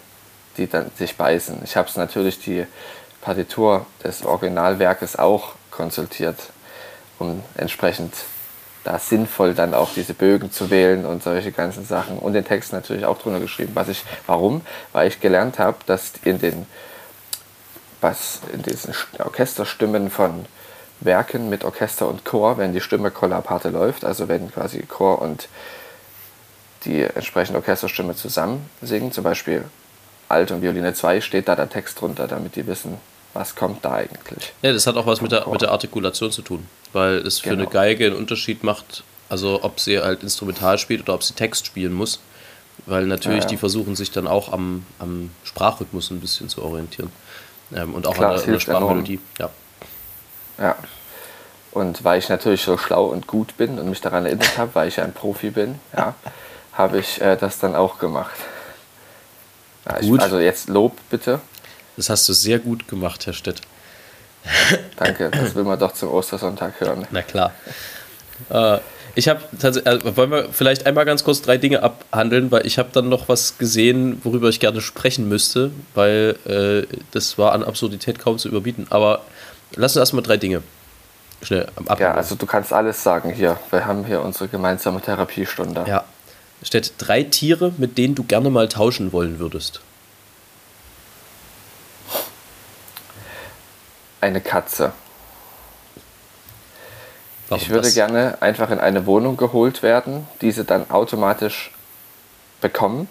[0.56, 1.60] die dann sich beißen.
[1.62, 2.66] Ich habe es natürlich die
[3.20, 6.38] Partitur des Originalwerkes auch konsultiert
[7.22, 8.12] um entsprechend
[8.84, 12.72] da sinnvoll dann auch diese Bögen zu wählen und solche ganzen Sachen und den Text
[12.72, 13.72] natürlich auch drunter geschrieben.
[13.74, 14.62] Was ich, warum?
[14.92, 16.66] Weil ich gelernt habe, dass in den,
[18.00, 20.46] was in diesen Orchesterstimmen von
[21.00, 25.48] Werken mit Orchester und Chor, wenn die Stimme kollaparte läuft, also wenn quasi Chor und
[26.84, 29.64] die entsprechende Orchesterstimme zusammen singen, zum Beispiel
[30.28, 32.98] Alt und Violine 2, steht da der Text drunter, damit die wissen,
[33.34, 34.52] was kommt da eigentlich.
[34.62, 37.50] Ja, das hat auch was mit der, mit der Artikulation zu tun, weil es für
[37.50, 37.62] genau.
[37.62, 41.66] eine Geige einen Unterschied macht, also ob sie halt instrumental spielt oder ob sie Text
[41.66, 42.20] spielen muss,
[42.86, 43.48] weil natürlich ja, ja.
[43.48, 47.10] die versuchen sich dann auch am, am Sprachrhythmus ein bisschen zu orientieren
[47.74, 49.20] ähm, und auch Klar, an der, der Sprachmelodie.
[49.38, 49.50] Ja.
[50.58, 50.76] ja.
[51.70, 54.88] Und weil ich natürlich so schlau und gut bin und mich daran erinnert habe, weil
[54.88, 56.14] ich ein Profi bin, ja,
[56.74, 58.36] habe ich äh, das dann auch gemacht.
[59.86, 61.40] Ja, ich, also jetzt Lob bitte.
[61.96, 63.60] Das hast du sehr gut gemacht, Herr Stett.
[64.96, 67.06] Danke, das will man doch zum Ostersonntag hören.
[67.10, 67.52] Na klar.
[68.50, 68.78] Äh,
[69.14, 72.78] ich habe tatsächlich, äh, wollen wir vielleicht einmal ganz kurz drei Dinge abhandeln, weil ich
[72.78, 77.62] habe dann noch was gesehen, worüber ich gerne sprechen müsste, weil äh, das war an
[77.62, 78.86] Absurdität kaum zu überbieten.
[78.90, 79.22] Aber
[79.74, 80.62] lass uns erstmal drei Dinge
[81.42, 82.00] schnell abhandeln.
[82.00, 83.58] Ja, also du kannst alles sagen hier.
[83.70, 85.84] Wir haben hier unsere gemeinsame Therapiestunde.
[85.86, 86.04] Ja.
[86.62, 89.80] Steht drei Tiere, mit denen du gerne mal tauschen wollen würdest.
[94.22, 94.92] Eine Katze.
[97.48, 97.94] Warum ich würde das?
[97.94, 101.72] gerne einfach in eine Wohnung geholt werden, diese dann automatisch
[102.60, 103.08] bekommen.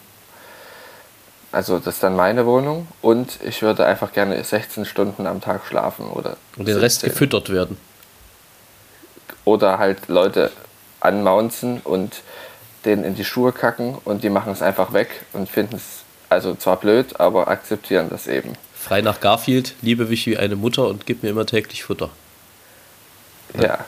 [1.51, 5.65] Also das ist dann meine Wohnung und ich würde einfach gerne 16 Stunden am Tag
[5.67, 6.37] schlafen oder.
[6.57, 6.79] Und den 17.
[6.79, 7.77] Rest gefüttert werden.
[9.43, 10.51] Oder halt Leute
[11.01, 12.21] anmaunzen und
[12.85, 16.55] denen in die Schuhe kacken und die machen es einfach weg und finden es also
[16.55, 18.53] zwar blöd, aber akzeptieren das eben.
[18.91, 22.09] Frei nach Garfield, liebe mich wie eine Mutter und gib mir immer täglich Futter.
[23.53, 23.85] Ja.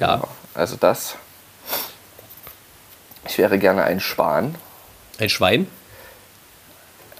[0.00, 0.16] Ja.
[0.16, 0.28] Genau.
[0.52, 1.14] Also das.
[3.28, 4.56] Ich wäre gerne ein Schwan.
[5.20, 5.68] Ein Schwein?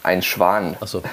[0.03, 0.77] Ein Schwan.
[0.81, 1.05] Achso.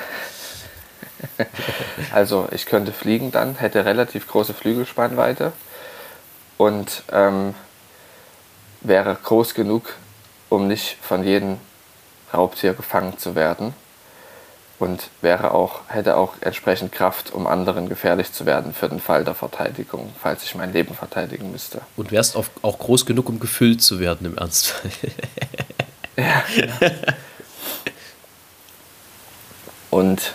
[2.11, 5.53] also ich könnte fliegen dann, hätte relativ große Flügelspannweite
[6.57, 7.53] und ähm,
[8.79, 9.93] wäre groß genug,
[10.49, 11.59] um nicht von jedem
[12.33, 13.75] Raubtier gefangen zu werden
[14.81, 19.23] und wäre auch, hätte auch entsprechend Kraft, um anderen gefährlich zu werden für den Fall
[19.23, 21.81] der Verteidigung, falls ich mein Leben verteidigen müsste.
[21.97, 24.91] Und wärst auch, auch groß genug, um gefüllt zu werden im Ernstfall.
[26.17, 26.91] ja, ja.
[29.91, 30.33] Und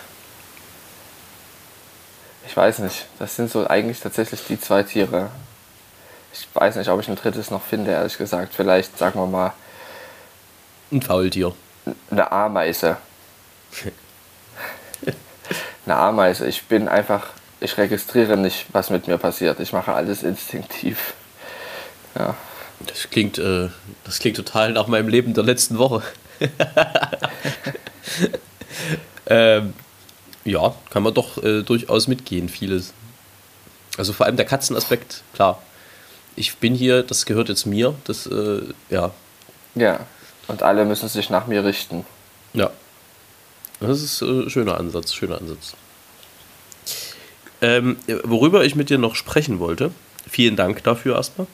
[2.47, 5.29] ich weiß nicht, das sind so eigentlich tatsächlich die zwei Tiere.
[6.31, 8.53] Ich weiß nicht, ob ich ein drittes noch finde, ehrlich gesagt.
[8.55, 9.51] Vielleicht, sagen wir mal.
[10.89, 11.53] Ein Faultier.
[12.09, 12.95] Eine Ameise
[15.87, 16.47] eine Ameise.
[16.47, 17.27] Ich bin einfach,
[17.59, 19.59] ich registriere nicht, was mit mir passiert.
[19.59, 21.13] Ich mache alles instinktiv.
[22.17, 22.35] Ja.
[22.85, 23.69] Das klingt, äh,
[24.03, 26.03] das klingt total nach meinem Leben der letzten Woche.
[29.27, 29.73] ähm,
[30.45, 32.93] ja, kann man doch äh, durchaus mitgehen, vieles.
[33.97, 35.61] Also vor allem der Katzenaspekt, klar.
[36.35, 39.09] Ich bin hier, das gehört jetzt mir, das, äh, ja.
[39.73, 40.01] Ja,
[40.47, 42.05] und alle müssen sich nach mir richten.
[42.53, 42.69] Ja,
[43.79, 45.75] das ist ein äh, schöner Ansatz, schöner Ansatz.
[47.61, 49.91] Ähm, worüber ich mit dir noch sprechen wollte,
[50.29, 51.47] vielen Dank dafür erstmal.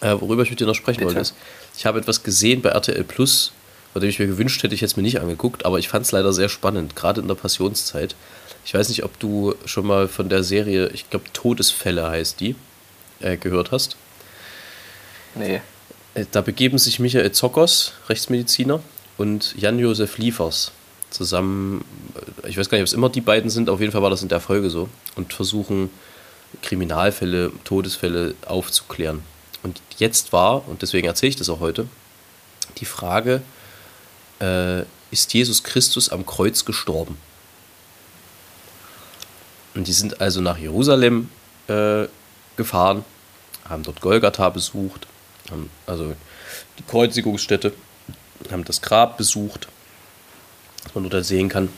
[0.00, 1.08] Äh, worüber ich mit dir noch sprechen Bitte.
[1.08, 1.34] wollte, ist,
[1.76, 3.52] ich habe etwas gesehen bei RTL Plus,
[3.94, 6.12] bei dem ich mir gewünscht hätte, ich jetzt mir nicht angeguckt, aber ich fand es
[6.12, 8.14] leider sehr spannend, gerade in der Passionszeit.
[8.64, 12.54] Ich weiß nicht, ob du schon mal von der Serie, ich glaube Todesfälle heißt die,
[13.20, 13.96] äh, gehört hast.
[15.34, 15.60] Nee.
[16.14, 18.80] Äh, da begeben sich Michael Zockers, Rechtsmediziner,
[19.16, 20.70] und Jan-Josef Liefers
[21.10, 21.84] zusammen,
[22.46, 24.22] ich weiß gar nicht, ob es immer die beiden sind, auf jeden Fall war das
[24.22, 25.90] in der Folge so, und versuchen
[26.62, 29.22] Kriminalfälle, Todesfälle aufzuklären.
[29.62, 31.86] Und jetzt war, und deswegen erzähle ich das auch heute,
[32.78, 33.42] die Frage,
[34.40, 37.16] äh, ist Jesus Christus am Kreuz gestorben?
[39.74, 41.30] Und die sind also nach Jerusalem
[41.68, 42.06] äh,
[42.56, 43.04] gefahren,
[43.68, 45.06] haben dort Golgatha besucht,
[45.50, 46.14] haben also
[46.78, 47.72] die Kreuzigungsstätte,
[48.50, 49.68] haben das Grab besucht
[50.88, 51.68] was man dort sehen kann.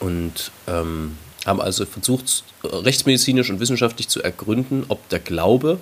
[0.00, 5.78] Und ähm, haben also versucht, rechtsmedizinisch und wissenschaftlich zu ergründen, ob der Glaube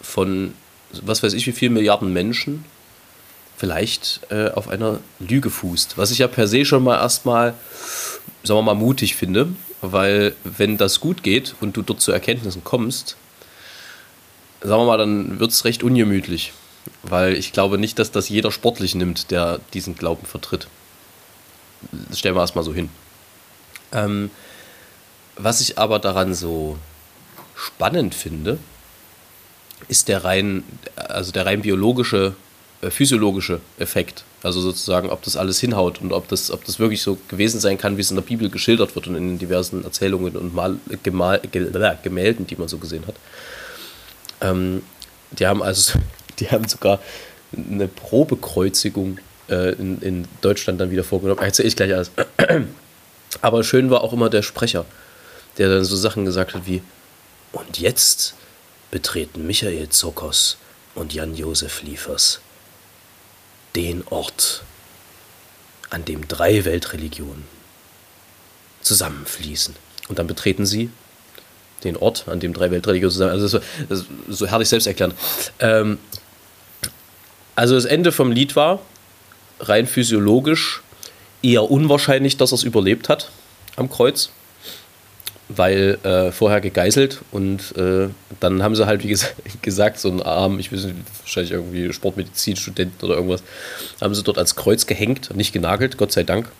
[0.00, 0.54] von
[1.02, 2.64] was weiß ich wie vielen Milliarden Menschen
[3.56, 5.96] vielleicht äh, auf einer Lüge fußt.
[5.96, 7.54] Was ich ja per se schon mal erstmal,
[8.42, 9.48] sagen wir mal, mutig finde,
[9.80, 13.16] weil wenn das gut geht und du dort zu Erkenntnissen kommst,
[14.60, 16.52] sagen wir mal, dann wird es recht ungemütlich.
[17.02, 20.68] Weil ich glaube nicht, dass das jeder sportlich nimmt, der diesen Glauben vertritt
[22.14, 22.88] stellen wir erstmal so hin.
[23.92, 24.30] Ähm,
[25.36, 26.78] was ich aber daran so
[27.54, 28.58] spannend finde,
[29.88, 30.64] ist der rein,
[30.96, 32.34] also der rein biologische,
[32.82, 34.24] äh, physiologische Effekt.
[34.42, 37.78] Also sozusagen, ob das alles hinhaut und ob das, ob das wirklich so gewesen sein
[37.78, 40.78] kann, wie es in der Bibel geschildert wird und in den diversen Erzählungen und Mal,
[41.02, 43.14] Gemal, Gemälden, die man so gesehen hat.
[44.40, 44.82] Ähm,
[45.32, 45.98] die haben also,
[46.38, 47.00] die haben sogar
[47.56, 51.40] eine Probekreuzigung äh, in, in Deutschland dann wieder vorgenommen.
[51.40, 52.10] Erzähle ich gleich alles.
[53.40, 54.84] Aber schön war auch immer der Sprecher,
[55.58, 56.82] der dann so Sachen gesagt hat wie:
[57.52, 58.34] Und jetzt
[58.90, 60.56] betreten Michael Zokos
[60.94, 62.40] und Jan-Josef Liefers
[63.74, 64.62] den Ort,
[65.90, 67.44] an dem drei Weltreligionen
[68.82, 69.74] zusammenfließen.
[70.08, 70.90] Und dann betreten sie
[71.82, 73.32] den Ort, an dem drei Weltreligionen zusammen.
[73.32, 75.14] Also so, so herrlich selbst erklären.
[75.58, 75.98] Ähm,
[77.56, 78.80] also das Ende vom Lied war,
[79.68, 80.82] rein physiologisch
[81.42, 83.30] eher unwahrscheinlich, dass er es überlebt hat
[83.76, 84.30] am Kreuz,
[85.48, 88.08] weil äh, vorher gegeißelt und äh,
[88.40, 89.26] dann haben sie halt, wie ges
[89.62, 93.42] gesagt, so einen Arm, ich weiß nicht, wahrscheinlich irgendwie Sportmedizinstudenten oder irgendwas,
[94.00, 96.50] haben sie dort als Kreuz gehängt, nicht genagelt, Gott sei Dank.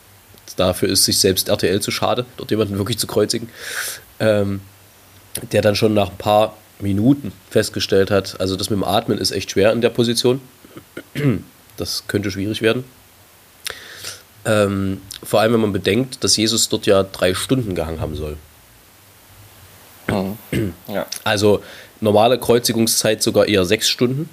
[0.57, 3.49] Dafür ist sich selbst RTL zu schade, dort jemanden wirklich zu kreuzigen.
[4.21, 4.61] Ähm,
[5.53, 9.33] der dann schon nach ein paar Minuten festgestellt hat, also das mit dem Atmen ist
[9.33, 10.41] echt schwer in der Position.
[11.77, 12.85] Das könnte schwierig werden.
[14.45, 18.37] Ähm, vor allem, wenn man bedenkt, dass Jesus dort ja drei Stunden gehangen haben soll.
[20.09, 20.75] Mhm.
[20.87, 21.07] Ja.
[21.25, 21.63] Also
[22.01, 24.29] normale Kreuzigungszeit sogar eher sechs Stunden.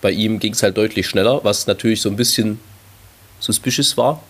[0.00, 2.60] Bei ihm ging es halt deutlich schneller, was natürlich so ein bisschen
[3.40, 4.22] suspicious war.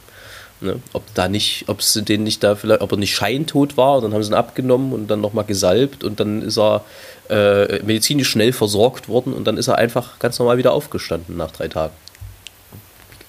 [0.62, 0.80] Ne?
[0.92, 4.14] Ob da nicht, ob es den nicht da vielleicht, ob er nicht scheintot war, dann
[4.14, 6.84] haben sie ihn abgenommen und dann nochmal gesalbt und dann ist er
[7.28, 11.50] äh, medizinisch schnell versorgt worden und dann ist er einfach ganz normal wieder aufgestanden nach
[11.50, 11.94] drei Tagen.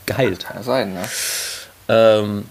[0.06, 0.46] Geheilt.
[0.46, 1.04] Kann sein, ne?
[1.90, 2.46] Ähm,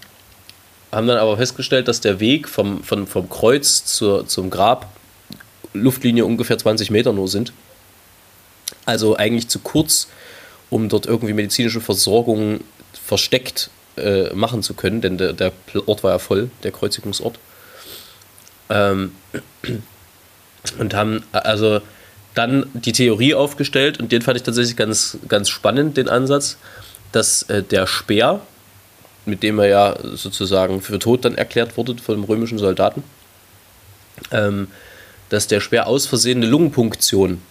[0.91, 4.87] haben dann aber festgestellt, dass der Weg vom, vom, vom Kreuz zur, zum Grab
[5.73, 7.53] Luftlinie ungefähr 20 Meter nur sind.
[8.85, 10.07] Also eigentlich zu kurz,
[10.69, 12.61] um dort irgendwie medizinische Versorgung
[12.93, 15.51] versteckt äh, machen zu können, denn der, der
[15.85, 17.39] Ort war ja voll, der Kreuzigungsort.
[18.69, 19.11] Ähm,
[20.79, 21.81] und haben also
[22.33, 26.57] dann die Theorie aufgestellt und den fand ich tatsächlich ganz, ganz spannend, den Ansatz,
[27.11, 28.41] dass äh, der Speer
[29.25, 33.03] mit dem er ja sozusagen für tot dann erklärt wurde von einem römischen Soldaten,
[34.31, 34.67] ähm,
[35.29, 37.41] dass der Speer aus Versehen eine Lungenpunktion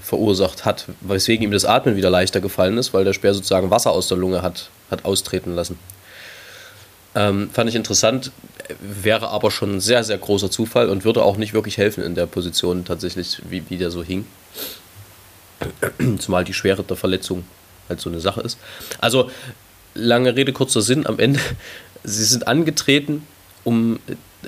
[0.00, 3.90] verursacht hat, weswegen ihm das Atmen wieder leichter gefallen ist, weil der Speer sozusagen Wasser
[3.92, 5.78] aus der Lunge hat, hat austreten lassen.
[7.14, 8.30] Ähm, fand ich interessant,
[8.80, 12.14] wäre aber schon ein sehr, sehr großer Zufall und würde auch nicht wirklich helfen in
[12.14, 14.26] der Position tatsächlich, wie, wie der so hing.
[16.18, 17.44] Zumal die Schwere der Verletzung
[17.88, 18.58] halt so eine Sache ist.
[19.00, 19.30] Also,
[19.94, 21.40] lange Rede, kurzer Sinn, am Ende,
[22.04, 23.26] sie sind angetreten,
[23.64, 23.98] um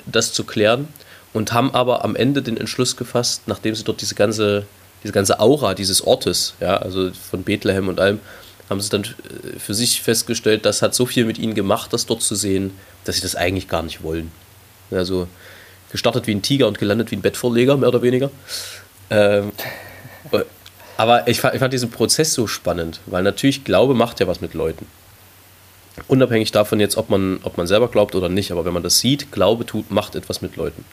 [0.05, 0.87] das zu klären
[1.33, 4.65] und haben aber am Ende den Entschluss gefasst, nachdem sie dort diese ganze,
[5.03, 8.19] diese ganze Aura dieses Ortes, ja, also von Bethlehem und allem,
[8.73, 12.05] haben sie dann äh, für sich festgestellt, das hat so viel mit ihnen gemacht, das
[12.05, 12.71] dort zu sehen,
[13.05, 14.31] dass sie das eigentlich gar nicht wollen.
[14.91, 15.27] Also
[15.91, 18.31] gestartet wie ein Tiger und gelandet wie ein Bettvorleger, mehr oder weniger.
[19.09, 19.51] Ähm,
[20.97, 24.41] aber ich fand, ich fand diesen Prozess so spannend, weil natürlich Glaube macht ja was
[24.41, 24.87] mit Leuten.
[26.07, 28.99] Unabhängig davon jetzt, ob man, ob man selber glaubt oder nicht, aber wenn man das
[28.99, 30.83] sieht, Glaube tut, macht etwas mit Leuten.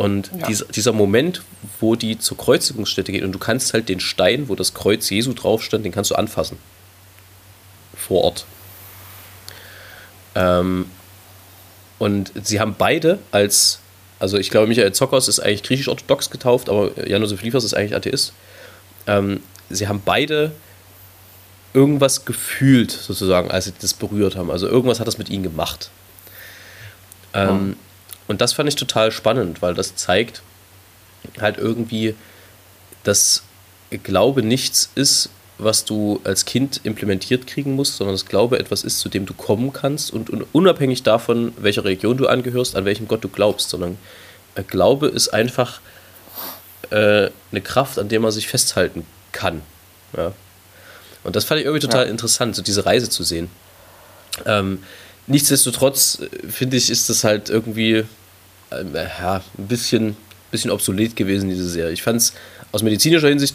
[0.00, 0.46] Und ja.
[0.46, 1.42] dieser, dieser Moment,
[1.78, 5.34] wo die zur Kreuzigungsstätte geht und du kannst halt den Stein, wo das Kreuz Jesu
[5.34, 6.56] drauf stand, den kannst du anfassen.
[7.94, 8.46] Vor Ort.
[10.34, 10.86] Ähm,
[11.98, 13.80] und sie haben beide als,
[14.20, 18.32] also ich glaube, Michael Zockers ist eigentlich griechisch-orthodox getauft, aber Jan-Josef Liefers ist eigentlich Atheist.
[19.06, 20.52] Ähm, sie haben beide
[21.74, 24.50] irgendwas gefühlt, sozusagen, als sie das berührt haben.
[24.50, 25.90] Also irgendwas hat das mit ihnen gemacht.
[27.34, 27.76] Ähm.
[28.30, 30.42] Und das fand ich total spannend, weil das zeigt
[31.40, 32.14] halt irgendwie,
[33.02, 33.42] dass
[34.04, 39.00] Glaube nichts ist, was du als Kind implementiert kriegen musst, sondern dass Glaube etwas ist,
[39.00, 43.24] zu dem du kommen kannst und, unabhängig davon, welcher Religion du angehörst, an welchem Gott
[43.24, 43.98] du glaubst, sondern
[44.54, 45.80] äh, Glaube ist einfach
[46.90, 49.60] äh, eine Kraft, an der man sich festhalten kann.
[50.16, 50.30] Ja.
[51.24, 52.10] Und das fand ich irgendwie total ja.
[52.12, 53.50] interessant, so diese Reise zu sehen.
[54.46, 54.84] Ähm,
[55.26, 58.04] nichtsdestotrotz äh, finde ich, ist das halt irgendwie
[58.72, 60.16] ja, ein bisschen,
[60.50, 61.92] bisschen obsolet gewesen, diese Serie.
[61.92, 62.34] Ich fand es
[62.72, 63.54] aus medizinischer Hinsicht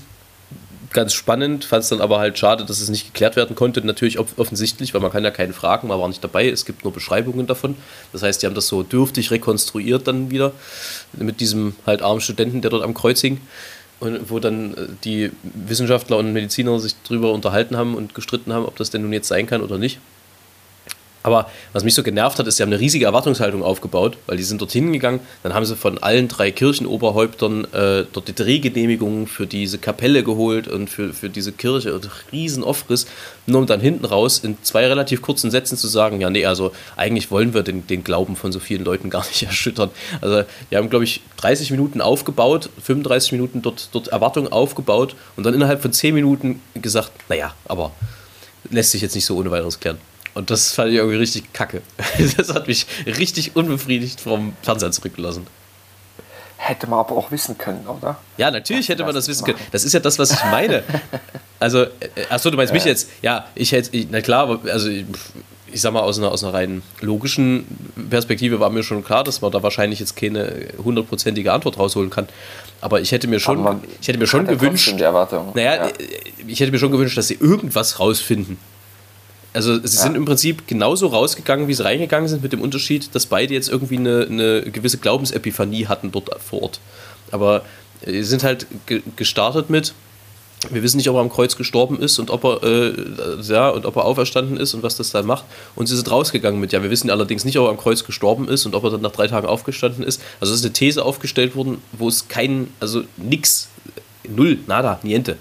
[0.96, 3.86] ganz spannend, fand es dann aber halt schade, dass es nicht geklärt werden konnte.
[3.86, 6.94] Natürlich offensichtlich, weil man kann ja keinen fragen, man war nicht dabei, es gibt nur
[6.94, 7.76] Beschreibungen davon.
[8.14, 10.54] Das heißt, die haben das so dürftig rekonstruiert dann wieder
[11.12, 13.42] mit diesem halt armen Studenten, der dort am Kreuz hing.
[14.00, 18.66] Und wo dann äh, die Wissenschaftler und Mediziner sich darüber unterhalten haben und gestritten haben,
[18.66, 20.00] ob das denn nun jetzt sein kann oder nicht.
[21.26, 24.44] Aber was mich so genervt hat, ist, sie haben eine riesige Erwartungshaltung aufgebaut, weil die
[24.44, 29.48] sind dorthin gegangen, dann haben sie von allen drei Kirchenoberhäuptern äh, dort die Drehgenehmigungen für
[29.48, 33.08] diese Kapelle geholt und für, für diese Kirche und riesen Offriss,
[33.48, 36.74] nur um dann hinten raus in zwei relativ kurzen Sätzen zu sagen, ja nee, also
[36.96, 39.90] eigentlich wollen wir den, den Glauben von so vielen Leuten gar nicht erschüttern.
[40.22, 45.44] Also wir haben, glaube ich, 30 Minuten aufgebaut, 35 Minuten dort, dort Erwartungen aufgebaut und
[45.44, 47.94] dann innerhalb von 10 Minuten gesagt, naja, aber
[48.70, 49.98] lässt sich jetzt nicht so ohne weiteres klären.
[50.36, 51.82] Und das fand ich irgendwie richtig kacke.
[52.38, 55.48] Das hat mich richtig unbefriedigt vom Fernseher zurückgelassen.
[56.58, 58.18] Hätte man aber auch wissen können, oder?
[58.38, 59.60] Ja, natürlich hätte man das wissen können.
[59.72, 60.84] Das ist ja das, was ich meine.
[61.58, 61.88] Also, äh,
[62.30, 63.10] achso, du meinst mich jetzt?
[63.22, 65.06] Ja, ich hätte, na klar, also ich,
[65.72, 67.66] ich sag mal, aus einer, aus einer rein logischen
[68.10, 72.28] Perspektive war mir schon klar, dass man da wahrscheinlich jetzt keine hundertprozentige Antwort rausholen kann.
[72.82, 75.88] Aber ich hätte mir schon, ich hätte mir schon gewünscht, naja, ja.
[76.46, 78.58] ich hätte mir schon gewünscht, dass sie irgendwas rausfinden.
[79.56, 80.04] Also sie ja.
[80.04, 83.70] sind im Prinzip genauso rausgegangen, wie sie reingegangen sind, mit dem Unterschied, dass beide jetzt
[83.70, 86.80] irgendwie eine, eine gewisse Glaubensepiphanie hatten dort vor Ort.
[87.32, 87.64] Aber
[88.06, 89.94] sie sind halt ge gestartet mit,
[90.72, 93.86] wir wissen nicht, ob er am Kreuz gestorben ist und ob er, äh, ja, und
[93.86, 95.46] ob er auferstanden ist und was das dann macht.
[95.76, 98.50] Und sie sind rausgegangen mit, ja, wir wissen allerdings nicht, ob er am Kreuz gestorben
[98.50, 100.22] ist und ob er dann nach drei Tagen aufgestanden ist.
[100.42, 103.70] Also es ist eine These aufgestellt worden, wo es kein, also nix,
[104.28, 105.38] null, nada, niente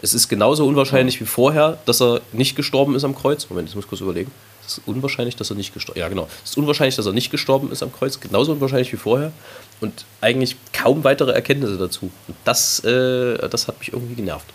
[0.00, 3.48] es ist genauso unwahrscheinlich wie vorher, dass er nicht gestorben ist am Kreuz.
[3.50, 4.30] Moment, ich muss kurz überlegen.
[4.64, 6.28] Es ist unwahrscheinlich, dass er nicht gestorben Ja, genau.
[6.44, 8.20] Es ist unwahrscheinlich, dass er nicht gestorben ist am Kreuz.
[8.20, 9.32] Genauso unwahrscheinlich wie vorher.
[9.80, 12.10] Und eigentlich kaum weitere Erkenntnisse dazu.
[12.28, 14.46] Und das, äh, das hat mich irgendwie genervt.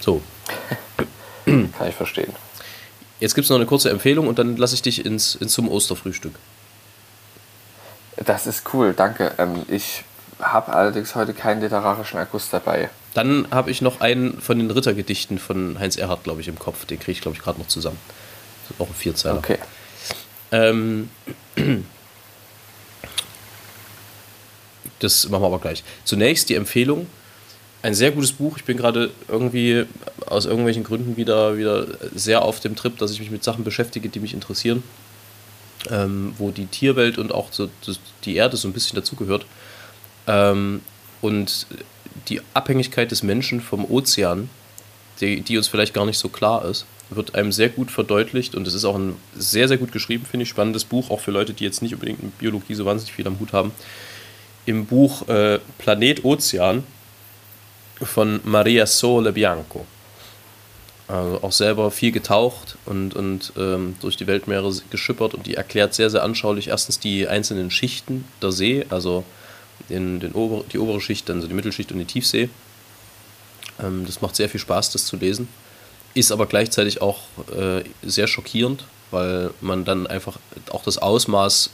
[0.00, 0.20] So.
[1.44, 2.32] Kann ich verstehen.
[3.20, 5.68] Jetzt gibt es noch eine kurze Empfehlung und dann lasse ich dich ins, ins zum
[5.68, 6.34] Osterfrühstück.
[8.16, 9.32] Das ist cool, danke.
[9.38, 10.04] Ähm, ich
[10.40, 12.90] habe allerdings heute keinen literarischen Akkus dabei.
[13.14, 16.84] Dann habe ich noch einen von den Rittergedichten von Heinz Erhardt, glaube ich, im Kopf.
[16.84, 17.98] Den kriege ich, glaube ich, gerade noch zusammen.
[18.78, 19.38] Auch ein Vierzeiler.
[19.38, 19.58] Okay.
[20.52, 21.10] Ähm,
[24.98, 25.82] das machen wir aber gleich.
[26.04, 27.06] Zunächst die Empfehlung.
[27.80, 28.56] Ein sehr gutes Buch.
[28.56, 29.86] Ich bin gerade irgendwie
[30.26, 34.08] aus irgendwelchen Gründen wieder, wieder sehr auf dem Trip, dass ich mich mit Sachen beschäftige,
[34.08, 34.82] die mich interessieren.
[35.90, 37.70] Ähm, wo die Tierwelt und auch so,
[38.24, 39.46] die Erde so ein bisschen dazugehört.
[40.28, 40.82] Ähm,
[41.20, 41.66] und
[42.28, 44.48] die Abhängigkeit des Menschen vom Ozean,
[45.20, 48.68] die, die uns vielleicht gar nicht so klar ist, wird einem sehr gut verdeutlicht und
[48.68, 51.54] es ist auch ein sehr, sehr gut geschrieben, finde ich, spannendes Buch, auch für Leute,
[51.54, 53.72] die jetzt nicht unbedingt mit Biologie so wahnsinnig viel am Hut haben.
[54.66, 56.84] Im Buch äh, Planet Ozean
[58.02, 59.86] von Maria Sole Bianco.
[61.08, 65.94] Also auch selber viel getaucht und, und ähm, durch die Weltmeere geschippert und die erklärt
[65.94, 69.24] sehr, sehr anschaulich erstens die einzelnen Schichten der See, also
[69.88, 72.48] den, den ober, die obere Schicht, dann so die Mittelschicht und die Tiefsee.
[73.80, 75.48] Ähm, das macht sehr viel Spaß, das zu lesen.
[76.14, 77.20] Ist aber gleichzeitig auch
[77.56, 80.38] äh, sehr schockierend, weil man dann einfach
[80.70, 81.70] auch das Ausmaß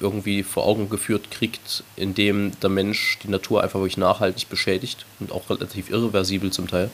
[0.00, 5.06] irgendwie vor Augen geführt kriegt, in dem der Mensch die Natur einfach wirklich nachhaltig beschädigt
[5.20, 6.90] und auch relativ irreversibel zum Teil.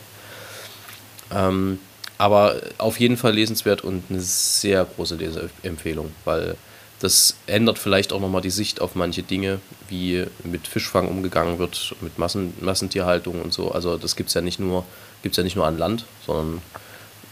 [1.32, 1.80] Ähm,
[2.18, 6.56] aber auf jeden Fall lesenswert und eine sehr große Leseempfehlung, weil
[7.03, 11.96] das ändert vielleicht auch nochmal die Sicht auf manche Dinge, wie mit Fischfang umgegangen wird,
[12.00, 13.72] mit Massen, Massentierhaltung und so.
[13.72, 14.84] Also das gibt es ja nicht nur,
[15.24, 16.62] ja nicht nur an Land, sondern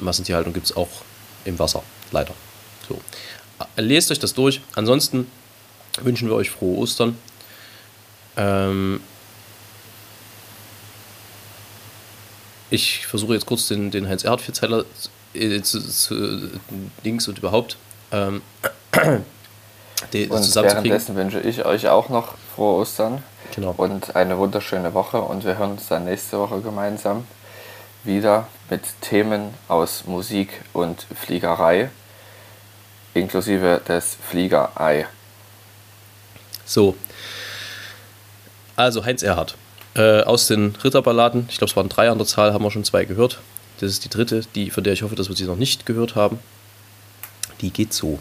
[0.01, 0.89] Massentierhaltung gibt es auch
[1.45, 2.35] im Wasser, leider.
[2.89, 3.01] So.
[3.77, 4.61] Lest euch das durch.
[4.75, 5.29] Ansonsten
[6.01, 7.17] wünschen wir euch frohe Ostern.
[8.37, 9.01] Ähm,
[12.71, 14.85] ich versuche jetzt kurz den, den Heinz-Erhard-Vierzeiler
[15.35, 16.51] äh, zu, zu,
[17.05, 17.77] links und überhaupt
[18.11, 18.43] ähm,
[20.13, 23.23] die, und währenddessen wünsche ich euch auch noch frohe Ostern
[23.55, 23.75] genau.
[23.77, 27.27] und eine wunderschöne Woche und wir hören uns dann nächste Woche gemeinsam
[28.05, 31.91] wieder mit Themen aus Musik und Fliegerei,
[33.15, 35.07] inklusive des Fliegerei.
[36.65, 36.97] So,
[38.77, 39.57] also Heinz Erhard
[39.95, 41.47] äh, aus den Ritterballaden.
[41.51, 43.41] Ich glaube, es waren drei an der Zahl, haben wir schon zwei gehört.
[43.81, 46.15] Das ist die dritte, die, von der ich hoffe, dass wir sie noch nicht gehört
[46.15, 46.39] haben.
[47.61, 48.19] Die geht so.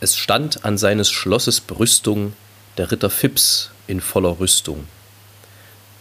[0.00, 2.34] Es stand an seines Schlosses Brüstung
[2.76, 4.86] der Ritter Phipps in voller Rüstung.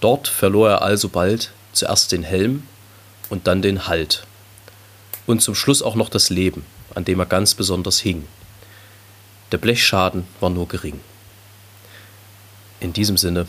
[0.01, 2.67] Dort verlor er alsobald zuerst den Helm
[3.29, 4.27] und dann den Halt.
[5.25, 8.27] Und zum Schluss auch noch das Leben, an dem er ganz besonders hing.
[9.51, 10.99] Der Blechschaden war nur gering.
[12.79, 13.47] In diesem Sinne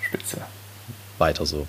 [0.00, 0.42] Spitze.
[1.18, 1.66] Weiter so.